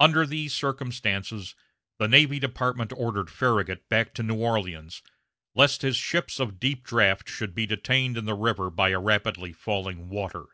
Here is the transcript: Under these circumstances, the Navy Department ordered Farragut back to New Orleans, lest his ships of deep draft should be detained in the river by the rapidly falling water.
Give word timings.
Under 0.00 0.26
these 0.26 0.52
circumstances, 0.52 1.54
the 2.00 2.08
Navy 2.08 2.40
Department 2.40 2.92
ordered 2.96 3.30
Farragut 3.30 3.88
back 3.88 4.12
to 4.14 4.24
New 4.24 4.34
Orleans, 4.40 5.02
lest 5.54 5.82
his 5.82 5.96
ships 5.96 6.40
of 6.40 6.58
deep 6.58 6.82
draft 6.82 7.28
should 7.28 7.54
be 7.54 7.66
detained 7.66 8.16
in 8.18 8.24
the 8.24 8.34
river 8.34 8.70
by 8.70 8.90
the 8.90 8.98
rapidly 8.98 9.52
falling 9.52 10.08
water. 10.08 10.46